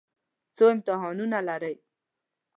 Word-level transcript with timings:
څو 0.55 0.63
امتحانه 0.75 1.39
لرئ؟ 1.47 1.75